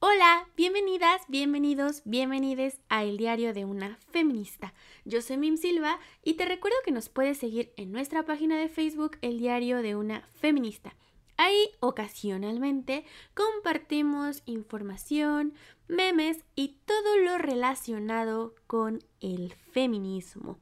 [0.00, 4.72] Hola, bienvenidas, bienvenidos, bienvenides a El Diario de una Feminista.
[5.04, 8.68] Yo soy Mim Silva y te recuerdo que nos puedes seguir en nuestra página de
[8.68, 10.94] Facebook El Diario de una Feminista.
[11.36, 15.54] Ahí ocasionalmente compartimos información,
[15.88, 20.58] memes y todo lo relacionado con el feminismo.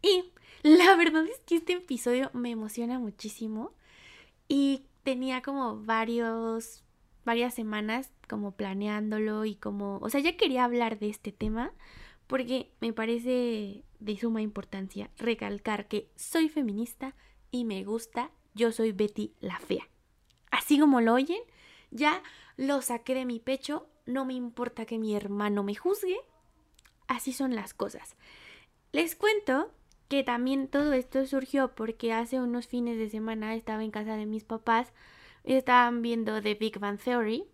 [0.00, 3.72] Y la verdad es que este episodio me emociona muchísimo
[4.48, 6.83] y tenía como varios
[7.24, 11.72] varias semanas como planeándolo y como, o sea, ya quería hablar de este tema
[12.26, 17.14] porque me parece de suma importancia recalcar que soy feminista
[17.50, 19.88] y me gusta, yo soy Betty la fea.
[20.50, 21.40] Así como lo oyen,
[21.90, 22.22] ya
[22.56, 26.18] lo saqué de mi pecho, no me importa que mi hermano me juzgue,
[27.08, 28.16] así son las cosas.
[28.92, 29.70] Les cuento
[30.08, 34.26] que también todo esto surgió porque hace unos fines de semana estaba en casa de
[34.26, 34.92] mis papás
[35.44, 37.44] estaban viendo The Big Bang Theory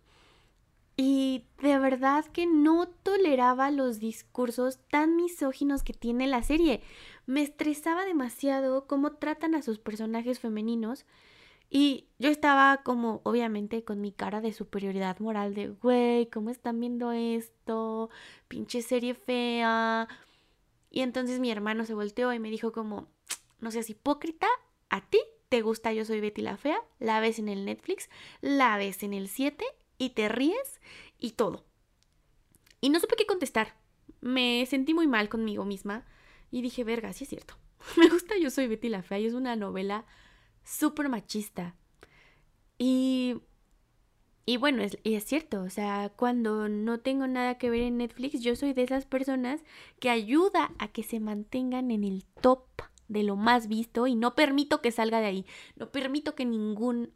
[0.97, 6.81] y de verdad que no toleraba los discursos tan misóginos que tiene la serie.
[7.25, 11.05] Me estresaba demasiado cómo tratan a sus personajes femeninos
[11.69, 16.79] y yo estaba como obviamente con mi cara de superioridad moral de, güey, ¿cómo están
[16.79, 18.09] viendo esto?
[18.49, 20.07] Pinche serie fea.
[20.89, 23.07] Y entonces mi hermano se volteó y me dijo como,
[23.59, 24.47] no seas hipócrita,
[24.89, 25.19] a ti
[25.51, 29.13] te gusta Yo Soy Betty la Fea, la ves en el Netflix, la ves en
[29.13, 29.65] el 7
[29.97, 30.79] y te ríes
[31.19, 31.65] y todo.
[32.79, 33.75] Y no supe qué contestar.
[34.21, 36.05] Me sentí muy mal conmigo misma
[36.51, 37.55] y dije, verga, sí es cierto.
[37.97, 40.05] Me gusta Yo Soy Betty la Fea y es una novela
[40.63, 41.75] súper machista.
[42.77, 43.41] Y,
[44.45, 48.39] y bueno, es, es cierto, o sea, cuando no tengo nada que ver en Netflix,
[48.39, 49.59] yo soy de esas personas
[49.99, 52.63] que ayuda a que se mantengan en el top
[53.11, 55.45] de lo más visto y no permito que salga de ahí.
[55.75, 57.11] No permito que ningún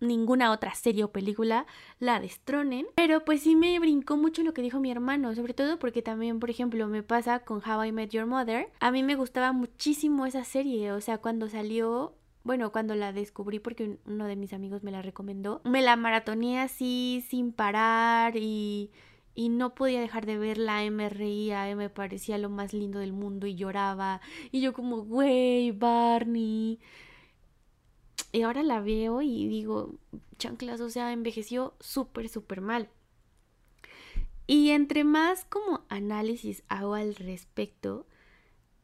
[0.00, 1.66] ninguna otra serie o película
[1.98, 2.86] la destronen.
[2.94, 6.38] Pero pues sí me brincó mucho lo que dijo mi hermano, sobre todo porque también,
[6.38, 8.70] por ejemplo, me pasa con How I Met Your Mother.
[8.78, 12.14] A mí me gustaba muchísimo esa serie, o sea, cuando salió...
[12.44, 16.60] Bueno, cuando la descubrí porque uno de mis amigos me la recomendó, me la maratoneé
[16.60, 18.90] así sin parar y
[19.38, 23.46] y no podía dejar de verla, me reía, me parecía lo más lindo del mundo
[23.46, 24.20] y lloraba.
[24.50, 26.80] Y yo como, güey, Barney.
[28.32, 29.94] Y ahora la veo y digo,
[30.38, 32.88] chanclas, o sea, envejeció súper, súper mal.
[34.48, 38.08] Y entre más como análisis hago al respecto,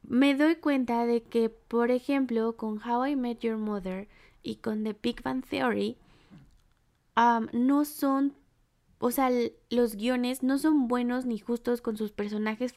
[0.05, 4.07] me doy cuenta de que, por ejemplo, con How I Met Your Mother
[4.45, 5.99] y con The Big Bang Theory,
[7.53, 8.37] no son
[8.99, 9.31] o sea,
[9.71, 12.75] los guiones no son buenos ni justos con sus personajes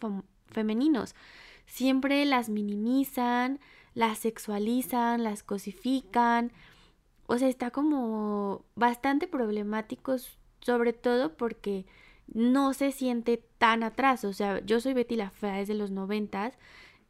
[0.48, 1.16] femeninos.
[1.66, 3.60] Siempre las minimizan,
[3.94, 6.52] las sexualizan, las cosifican.
[7.28, 10.16] O sea, está como bastante problemático,
[10.62, 11.86] sobre todo porque
[12.34, 14.24] no se siente tan atrás.
[14.24, 16.58] O sea, yo soy Betty la Fea, es de los noventas.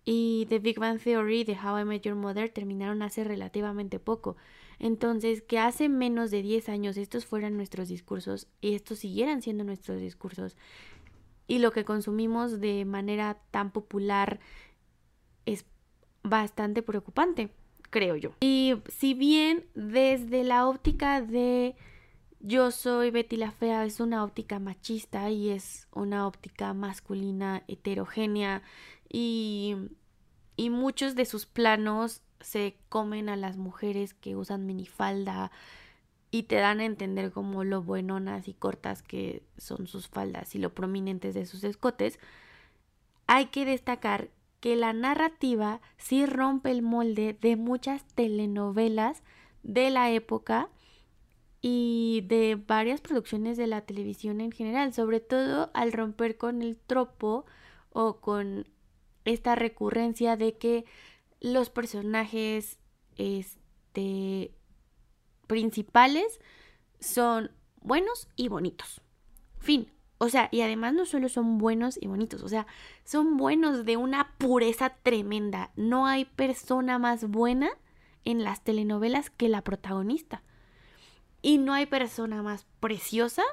[0.05, 4.37] Y The Big Bang Theory de How I Met Your Mother terminaron hace relativamente poco.
[4.79, 9.63] Entonces, que hace menos de 10 años estos fueran nuestros discursos y estos siguieran siendo
[9.63, 10.55] nuestros discursos
[11.47, 14.39] y lo que consumimos de manera tan popular
[15.45, 15.65] es
[16.23, 17.51] bastante preocupante,
[17.89, 18.31] creo yo.
[18.41, 21.75] Y si bien desde la óptica de
[22.39, 28.61] yo soy Betty la Fea es una óptica machista y es una óptica masculina heterogénea
[29.09, 29.75] y,
[30.55, 35.51] y muchos de sus planos se comen a las mujeres que usan minifalda
[36.31, 40.59] y te dan a entender como lo buenonas y cortas que son sus faldas y
[40.59, 42.19] lo prominentes de sus escotes,
[43.27, 44.29] hay que destacar
[44.59, 49.23] que la narrativa sí rompe el molde de muchas telenovelas
[49.63, 50.69] de la época
[51.61, 56.77] y de varias producciones de la televisión en general, sobre todo al romper con el
[56.77, 57.45] tropo
[57.91, 58.67] o con
[59.25, 60.85] esta recurrencia de que
[61.39, 62.79] los personajes
[63.17, 64.51] este,
[65.47, 66.39] principales
[66.99, 67.51] son
[67.81, 69.01] buenos y bonitos.
[69.59, 69.91] Fin.
[70.19, 72.65] O sea, y además no solo son buenos y bonitos, o sea,
[73.03, 75.71] son buenos de una pureza tremenda.
[75.75, 77.69] No hay persona más buena
[78.25, 80.41] en las telenovelas que la protagonista.
[81.43, 83.43] Y no hay persona más preciosa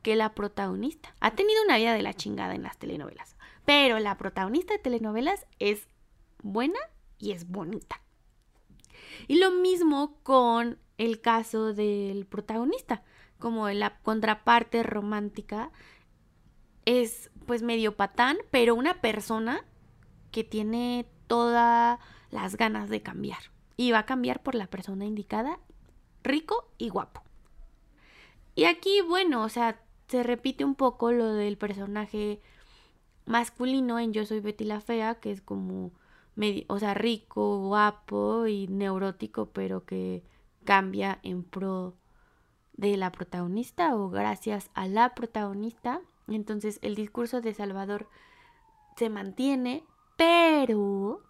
[0.00, 1.14] que la protagonista.
[1.20, 3.36] Ha tenido una vida de la chingada en las telenovelas,
[3.66, 5.86] pero la protagonista de telenovelas es
[6.42, 6.78] buena
[7.18, 8.00] y es bonita.
[9.28, 13.02] Y lo mismo con el caso del protagonista,
[13.38, 15.70] como la contraparte romántica
[16.84, 19.64] es pues medio patán, pero una persona
[20.30, 21.98] que tiene todas
[22.30, 23.38] las ganas de cambiar.
[23.76, 25.58] Y va a cambiar por la persona indicada,
[26.22, 27.22] rico y guapo.
[28.54, 32.40] Y aquí, bueno, o sea, se repite un poco lo del personaje
[33.26, 35.92] masculino en Yo soy Betty la Fea, que es como
[36.68, 40.22] o sea, rico, guapo y neurótico, pero que
[40.64, 41.94] cambia en pro
[42.74, 46.02] de la protagonista o gracias a la protagonista.
[46.28, 48.08] Entonces el discurso de Salvador
[48.96, 49.84] se mantiene,
[50.16, 51.22] pero,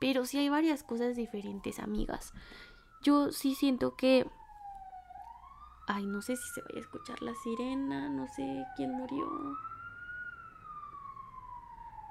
[0.00, 2.32] pero sí hay varias cosas diferentes, amigas.
[3.02, 4.28] Yo sí siento que...
[5.86, 9.26] Ay, no sé si se vaya a escuchar la sirena, no sé quién murió.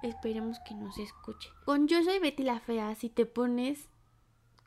[0.01, 1.49] Esperemos que no se escuche.
[1.65, 3.89] Con Yo soy Betty la Fea, si te pones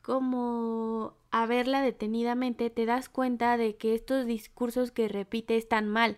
[0.01, 6.17] como a verla detenidamente, te das cuenta de que estos discursos que repite están mal.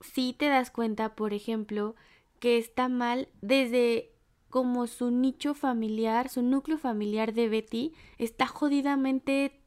[0.00, 1.94] Si te das cuenta, por ejemplo,
[2.40, 4.12] que está mal desde
[4.48, 9.60] como su nicho familiar, su núcleo familiar de Betty está jodidamente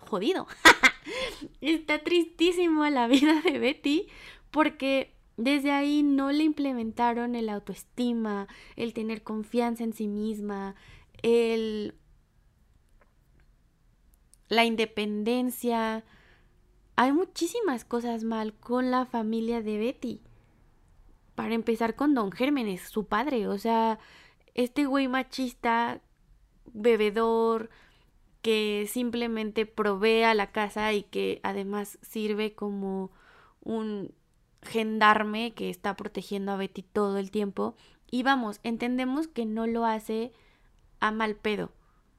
[0.00, 0.48] jodido.
[1.60, 4.08] está tristísimo la vida de Betty
[4.50, 10.76] porque desde ahí no le implementaron el autoestima, el tener confianza en sí misma,
[11.22, 11.94] el
[14.48, 16.04] la independencia.
[16.96, 20.20] Hay muchísimas cosas mal con la familia de Betty.
[21.34, 23.98] Para empezar con Don Gérmenes, su padre, o sea,
[24.54, 26.00] este güey machista,
[26.72, 27.70] bebedor,
[28.40, 33.10] que simplemente provee a la casa y que además sirve como
[33.62, 34.14] un
[34.64, 37.76] gendarme que está protegiendo a Betty todo el tiempo.
[38.10, 40.32] Y vamos, entendemos que no lo hace
[41.00, 41.72] a mal pedo.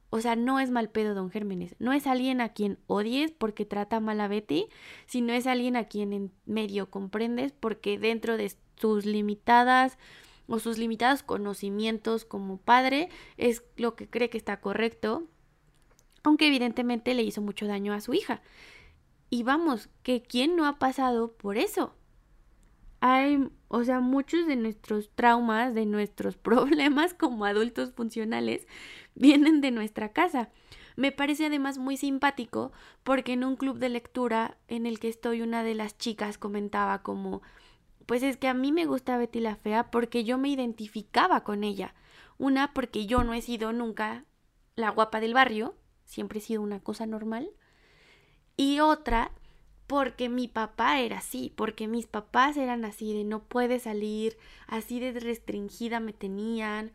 [0.09, 1.75] O sea, no es mal pedo don Gérmenes.
[1.79, 4.67] No es alguien a quien odies porque trata mal a Betty,
[5.07, 9.97] sino es alguien a quien en medio comprendes porque dentro de sus limitadas
[10.47, 15.23] o sus limitados conocimientos como padre es lo que cree que está correcto,
[16.23, 18.41] aunque evidentemente le hizo mucho daño a su hija.
[19.29, 21.95] Y vamos, que quién no ha pasado por eso
[22.99, 28.67] hay, o sea, muchos de nuestros traumas, de nuestros problemas como adultos funcionales,
[29.15, 30.49] vienen de nuestra casa.
[30.95, 32.71] Me parece además muy simpático
[33.03, 37.03] porque en un club de lectura en el que estoy una de las chicas comentaba
[37.03, 37.41] como,
[38.05, 41.63] pues es que a mí me gusta Betty la Fea porque yo me identificaba con
[41.63, 41.93] ella.
[42.37, 44.25] Una porque yo no he sido nunca
[44.75, 45.75] la guapa del barrio,
[46.05, 47.49] siempre he sido una cosa normal.
[48.57, 49.31] Y otra
[49.87, 54.37] porque mi papá era así, porque mis papás eran así, de no puede salir,
[54.67, 56.91] así de restringida me tenían.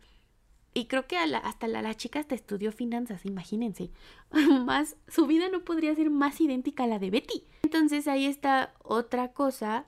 [0.73, 3.91] Y creo que hasta la, la, chica hasta estudió finanzas, imagínense.
[4.65, 7.45] más, su vida no podría ser más idéntica a la de Betty.
[7.63, 9.87] Entonces ahí está otra cosa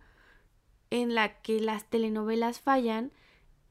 [0.90, 3.12] en la que las telenovelas fallan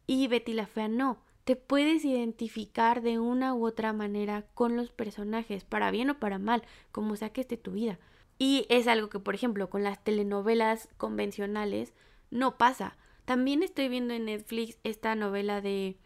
[0.08, 1.20] y Betty la Fea no.
[1.44, 6.40] Te puedes identificar de una u otra manera con los personajes, para bien o para
[6.40, 8.00] mal, como sea que esté tu vida.
[8.38, 11.94] Y es algo que, por ejemplo, con las telenovelas convencionales
[12.32, 12.98] no pasa.
[13.26, 15.98] También estoy viendo en Netflix esta novela de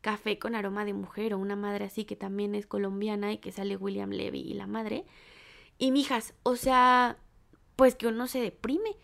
[0.00, 3.52] Café con aroma de mujer o una madre así que también es colombiana y que
[3.52, 5.04] sale William Levy y la madre.
[5.78, 7.18] Y mijas, o sea,
[7.76, 8.96] pues que uno se deprime.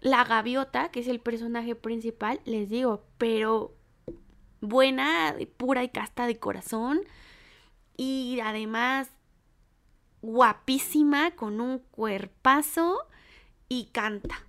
[0.00, 3.74] La gaviota, que es el personaje principal, les digo, pero
[4.60, 7.00] buena, pura y casta de corazón.
[7.96, 9.10] Y además
[10.24, 12.98] guapísima, con un cuerpazo
[13.68, 14.46] y canta.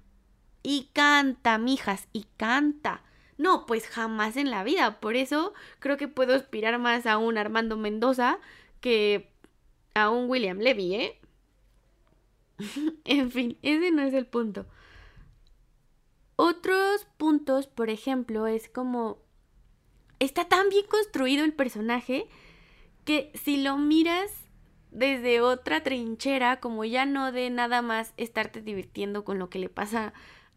[0.63, 3.03] Y canta, mijas, y canta.
[3.37, 4.99] No, pues jamás en la vida.
[5.01, 8.39] Por eso creo que puedo aspirar más a un Armando Mendoza
[8.79, 9.33] que
[9.93, 11.19] a un William Levy, ¿eh?
[13.03, 14.65] en fin, ese no es el punto.
[16.37, 19.19] Otros puntos, por ejemplo, es como...
[20.19, 22.27] Está tan bien construido el personaje
[23.03, 24.44] que si lo miras
[24.95, 29.69] desde otra trinchera, como ya no de nada más estarte divirtiendo con lo que le
[29.69, 30.13] pasa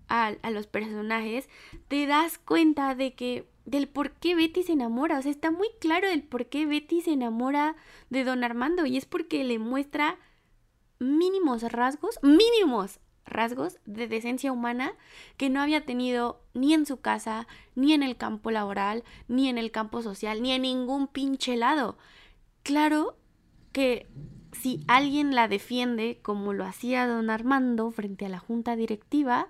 [0.09, 1.49] a, a, los personajes,
[1.89, 5.69] te das cuenta de que del por qué Betty se enamora, o sea, está muy
[5.81, 7.77] claro del por qué Betty se enamora
[8.11, 10.19] de don Armando y es porque le muestra
[11.01, 14.93] mínimos rasgos, mínimos rasgos de decencia humana
[15.37, 19.59] que no había tenido ni en su casa, ni en el campo laboral, ni en
[19.59, 21.99] el campo social, ni en ningún pinche lado.
[22.63, 23.17] Claro
[23.73, 24.07] que
[24.53, 29.49] si alguien la defiende como lo hacía don Armando frente a la junta directiva,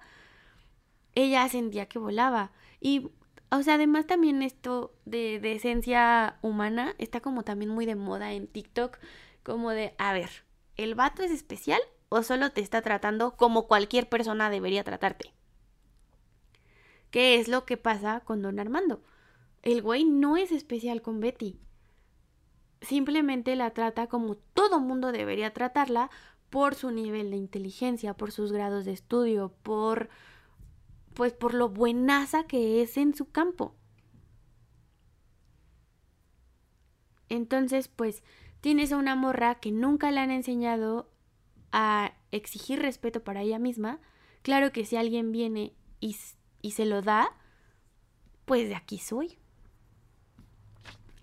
[1.14, 2.52] ella sentía que volaba.
[2.80, 3.10] Y,
[3.50, 8.32] o sea, además también esto de, de esencia humana está como también muy de moda
[8.32, 8.98] en TikTok,
[9.42, 10.30] como de, a ver,
[10.76, 15.32] ¿el vato es especial o solo te está tratando como cualquier persona debería tratarte?
[17.10, 19.02] ¿Qué es lo que pasa con don Armando?
[19.62, 21.58] El güey no es especial con Betty.
[22.80, 26.10] Simplemente la trata como todo mundo debería tratarla
[26.50, 30.08] por su nivel de inteligencia, por sus grados de estudio, por
[31.14, 33.74] pues por lo buenaza que es en su campo.
[37.28, 38.22] Entonces, pues
[38.60, 41.10] tienes a una morra que nunca le han enseñado
[41.72, 44.00] a exigir respeto para ella misma.
[44.42, 46.16] Claro que si alguien viene y,
[46.62, 47.36] y se lo da,
[48.44, 49.38] pues de aquí soy.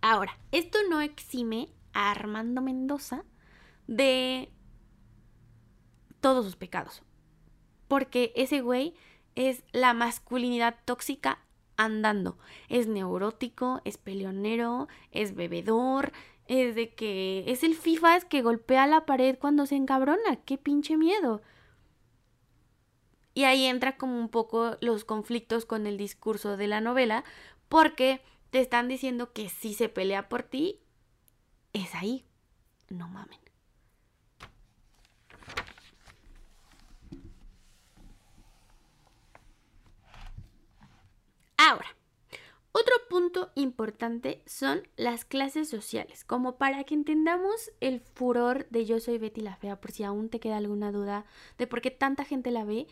[0.08, 3.24] Ahora, esto no exime a Armando Mendoza
[3.88, 4.52] de
[6.22, 7.02] todos sus pecados.
[7.88, 8.94] Porque ese güey
[9.34, 11.40] es la masculinidad tóxica
[11.76, 12.38] andando.
[12.70, 16.12] Es neurótico, es peleonero, es bebedor,
[16.46, 20.36] es de que es el FIFAs que golpea la pared cuando se encabrona.
[20.46, 21.42] ¡Qué pinche miedo!
[23.34, 27.24] Y ahí entra como un poco los conflictos con el discurso de la novela,
[27.70, 28.22] porque
[28.56, 30.80] te están diciendo que si se pelea por ti,
[31.74, 32.24] es ahí.
[32.88, 33.38] No mamen.
[41.58, 41.98] Ahora,
[42.72, 49.02] otro punto importante son las clases sociales, como para que entendamos el furor de Yo
[49.02, 51.26] soy Betty la Fea, por si aún te queda alguna duda
[51.58, 52.88] de por qué tanta gente la ve,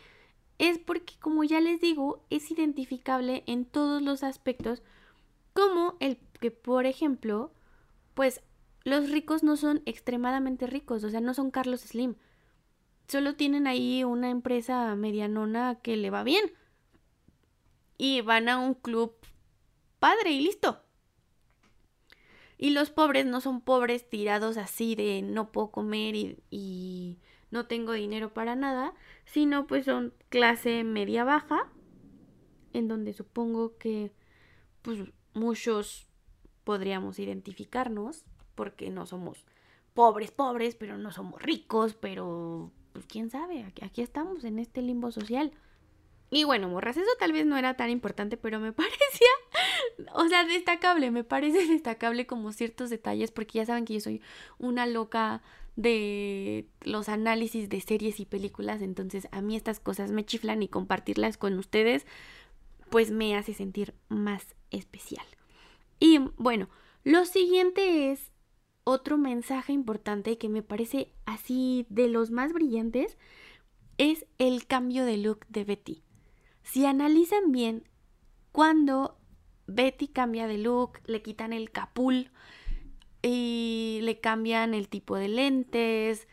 [0.58, 4.84] es porque, como ya les digo, es identificable en todos los aspectos
[5.54, 7.54] como el que, por ejemplo,
[8.14, 8.42] pues
[8.84, 12.16] los ricos no son extremadamente ricos, o sea, no son Carlos Slim.
[13.08, 16.52] Solo tienen ahí una empresa medianona que le va bien.
[17.98, 19.14] Y van a un club
[20.00, 20.82] padre y listo.
[22.58, 27.20] Y los pobres no son pobres tirados así de no puedo comer y, y
[27.52, 28.94] no tengo dinero para nada,
[29.26, 31.70] sino pues son clase media baja,
[32.74, 34.12] en donde supongo que
[34.82, 35.00] pues
[35.34, 36.08] muchos
[36.64, 38.24] podríamos identificarnos
[38.56, 39.46] porque no somos
[39.94, 45.12] pobres, pobres, pero no somos ricos, pero pues quién sabe, aquí, estamos en este limbo
[45.12, 45.52] social.
[46.30, 49.28] Y bueno, morras, eso tal vez no era tan importante, pero me parecía,
[50.14, 54.22] o sea, destacable, me parece destacable como ciertos detalles, porque ya saben que yo soy
[54.58, 55.42] una loca
[55.76, 60.68] de los análisis de series y películas, entonces a mí estas cosas me chiflan y
[60.68, 62.06] compartirlas con ustedes,
[62.94, 65.26] pues me hace sentir más especial.
[66.00, 66.70] Y bueno,
[67.04, 68.32] lo siguiente es
[68.84, 73.18] otro mensaje importante que me parece así de los más brillantes,
[73.98, 76.04] es el cambio de look de Betty.
[76.62, 77.90] Si analizan bien,
[78.52, 79.18] cuando
[79.66, 82.30] Betty cambia de look, le quitan el capul
[83.24, 86.28] y le cambian el tipo de lentes,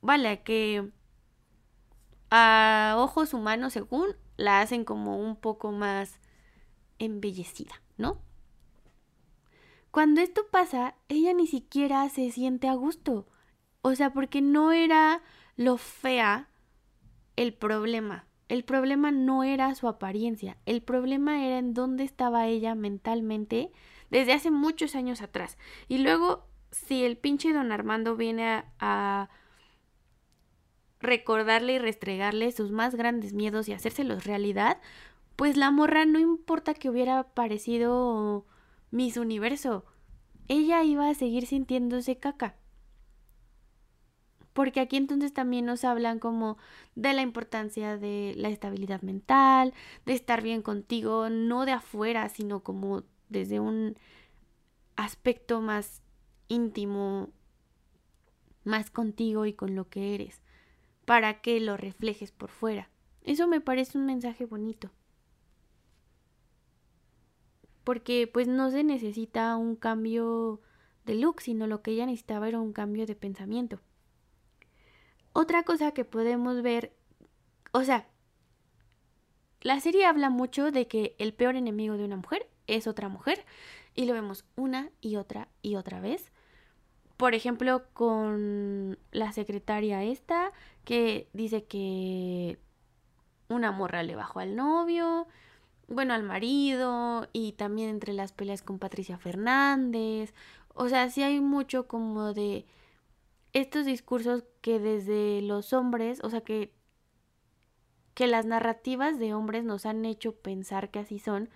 [0.00, 0.90] vale, que
[2.30, 6.18] a ojos humanos según la hacen como un poco más
[6.98, 8.22] embellecida, ¿no?
[9.90, 13.26] Cuando esto pasa, ella ni siquiera se siente a gusto.
[13.82, 15.22] O sea, porque no era
[15.56, 16.48] lo fea
[17.36, 18.26] el problema.
[18.48, 20.56] El problema no era su apariencia.
[20.66, 23.72] El problema era en dónde estaba ella mentalmente
[24.08, 25.58] desde hace muchos años atrás.
[25.88, 29.30] Y luego, si el pinche don Armando viene a, a
[31.00, 34.78] recordarle y restregarle sus más grandes miedos y hacérselos realidad,
[35.36, 38.44] pues la morra no importa que hubiera parecido
[38.90, 39.84] Miss Universo,
[40.48, 42.56] ella iba a seguir sintiéndose caca.
[44.52, 46.58] Porque aquí entonces también nos hablan como
[46.96, 49.72] de la importancia de la estabilidad mental,
[50.04, 53.96] de estar bien contigo, no de afuera, sino como desde un
[54.96, 56.02] aspecto más
[56.48, 57.28] íntimo,
[58.64, 60.42] más contigo y con lo que eres
[61.08, 62.90] para que lo reflejes por fuera.
[63.22, 64.90] Eso me parece un mensaje bonito.
[67.82, 70.60] Porque pues no se necesita un cambio
[71.06, 73.80] de look, sino lo que ella necesitaba era un cambio de pensamiento.
[75.32, 76.94] Otra cosa que podemos ver,
[77.72, 78.06] o sea,
[79.62, 83.46] la serie habla mucho de que el peor enemigo de una mujer es otra mujer
[83.94, 86.30] y lo vemos una y otra y otra vez
[87.18, 90.52] por ejemplo, con la secretaria esta,
[90.84, 92.58] que dice que
[93.48, 95.26] una morra le bajó al novio,
[95.88, 100.32] bueno, al marido, y también entre las peleas con Patricia Fernández.
[100.74, 102.66] O sea, sí hay mucho como de
[103.52, 106.72] estos discursos que desde los hombres, o sea, que,
[108.14, 111.48] que las narrativas de hombres nos han hecho pensar que así son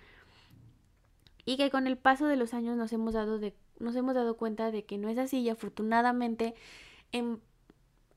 [1.45, 4.37] y que con el paso de los años nos hemos dado, de, nos hemos dado
[4.37, 6.53] cuenta de que no es así y afortunadamente
[7.11, 7.39] en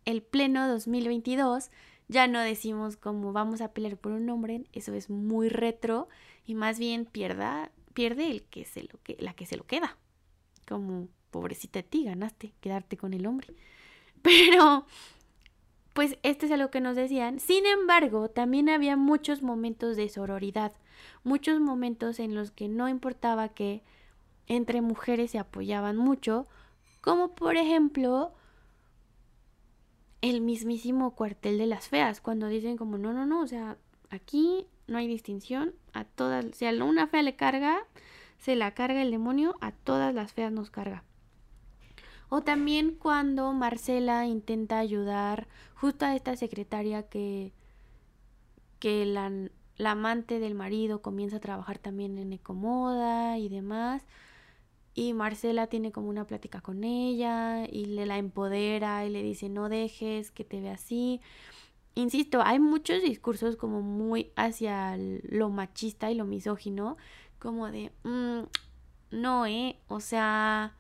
[0.05, 1.71] el pleno 2022
[2.09, 6.09] ya no decimos como vamos a pelear por un hombre, eso es muy retro
[6.47, 9.97] y más bien pierda, pierde el que se lo que, la que se lo queda.
[10.69, 13.49] Como pobrecita de ti, ganaste quedarte con el hombre.
[14.23, 14.87] Pero
[15.93, 17.41] pues esto es algo que nos decían.
[17.41, 20.73] Sin embargo, también había muchos momentos de sororidad,
[21.25, 23.83] muchos momentos en los que no importaba que
[24.49, 26.47] entre mujeres se apoyaban mucho,
[27.01, 28.33] como por ejemplo
[30.23, 33.77] el mismísimo cuartel de las feas, cuando dicen como no, no, no, o sea,
[34.11, 37.79] aquí no hay distinción, a todas, si a una fea le carga,
[38.39, 41.05] se la carga el demonio, a todas las feas nos carga.
[42.29, 47.53] O también cuando Marcela intenta ayudar justo a esta secretaria que,
[48.81, 49.31] que la,
[49.77, 54.05] la amante del marido comienza a trabajar también en Ecomoda y demás
[54.97, 59.51] y Marcela tiene como una plática con ella y le la empodera y le dice
[59.51, 61.21] no dejes que te vea así.
[61.95, 66.97] Insisto, hay muchos discursos como muy hacia lo machista y lo misógino,
[67.39, 68.41] como de, mm,
[69.11, 70.75] no, eh, o sea,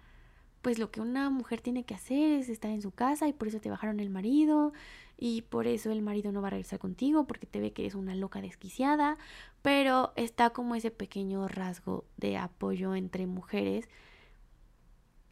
[0.62, 3.48] pues lo que una mujer tiene que hacer es estar en su casa y por
[3.48, 4.72] eso te bajaron el marido
[5.18, 7.94] y por eso el marido no va a regresar contigo porque te ve que eres
[7.94, 9.18] una loca desquiciada,
[9.62, 13.88] pero está como ese pequeño rasgo de apoyo entre mujeres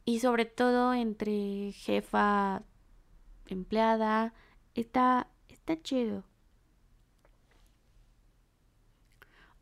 [0.04, 2.62] y sobre todo entre jefa
[3.46, 4.34] empleada
[4.75, 6.25] está está chido.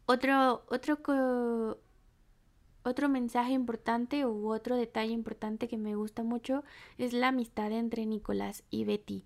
[0.07, 1.79] Otro otro
[2.85, 6.65] otro mensaje importante u otro detalle importante que me gusta mucho
[6.99, 9.25] es la amistad entre Nicolás y Betty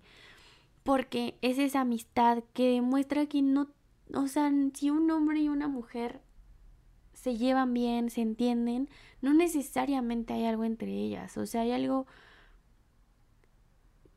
[0.87, 3.67] porque es esa amistad que demuestra que no,
[4.13, 6.21] o sea, si un hombre y una mujer
[7.17, 8.89] se llevan bien, se entienden,
[9.21, 12.05] no necesariamente hay algo entre ellas, o sea, hay algo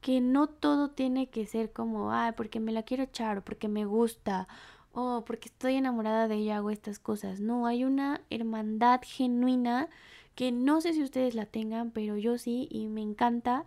[0.03, 3.69] que no todo tiene que ser como, ah, porque me la quiero echar, o porque
[3.69, 4.49] me gusta,
[4.93, 7.41] o porque estoy enamorada de ella, hago estas cosas.
[7.41, 9.89] No, hay una hermandad genuina
[10.35, 13.65] que no sé si ustedes la tengan, pero yo sí, y me encanta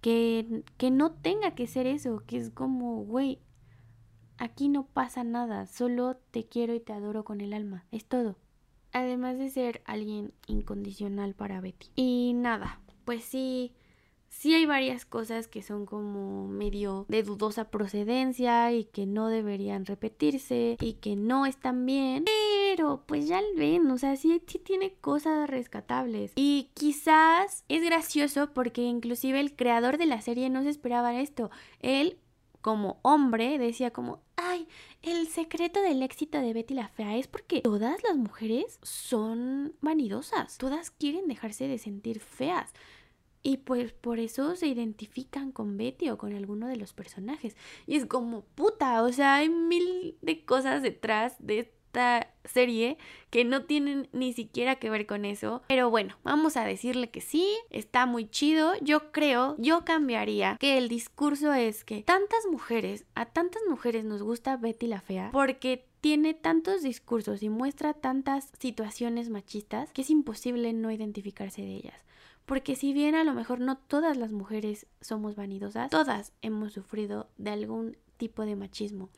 [0.00, 3.40] que, que no tenga que ser eso, que es como, güey,
[4.42, 8.36] aquí no pasa nada, solo te quiero y te adoro con el alma, es todo.
[8.92, 11.86] Además de ser alguien incondicional para Betty.
[11.94, 13.72] Y nada, pues sí,
[14.28, 19.86] sí hay varias cosas que son como medio de dudosa procedencia y que no deberían
[19.86, 22.24] repetirse y que no están bien.
[22.24, 26.32] Pero pues ya lo ven, o sea, sí, sí tiene cosas rescatables.
[26.34, 31.50] Y quizás es gracioso porque inclusive el creador de la serie no se esperaba esto.
[31.78, 32.18] Él
[32.62, 34.20] como hombre decía como,
[34.52, 34.68] ay,
[35.02, 40.58] el secreto del éxito de Betty la Fea es porque todas las mujeres son vanidosas,
[40.58, 42.72] todas quieren dejarse de sentir feas.
[43.42, 47.56] Y pues por eso se identifican con Betty o con alguno de los personajes.
[47.86, 51.74] Y es como puta, o sea, hay mil de cosas detrás de
[52.44, 52.98] serie
[53.30, 55.62] que no tienen ni siquiera que ver con eso.
[55.68, 58.72] Pero bueno, vamos a decirle que sí, está muy chido.
[58.80, 64.22] Yo creo, yo cambiaría que el discurso es que tantas mujeres, a tantas mujeres nos
[64.22, 70.10] gusta Betty la Fea porque tiene tantos discursos y muestra tantas situaciones machistas que es
[70.10, 72.04] imposible no identificarse de ellas.
[72.44, 77.30] Porque si bien a lo mejor no todas las mujeres somos vanidosas, todas hemos sufrido
[77.38, 79.10] de algún tipo de machismo.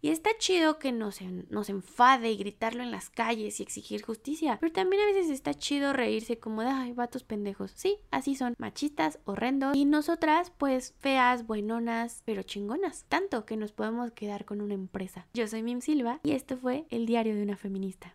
[0.00, 4.56] Y está chido que nos, nos enfade y gritarlo en las calles y exigir justicia.
[4.60, 7.72] Pero también a veces está chido reírse como de, ay, vatos pendejos.
[7.74, 9.76] Sí, así son, machistas, horrendos.
[9.76, 13.04] Y nosotras, pues, feas, buenonas, pero chingonas.
[13.10, 15.26] Tanto que nos podemos quedar con una empresa.
[15.34, 18.14] Yo soy Mim Silva y esto fue El Diario de una Feminista.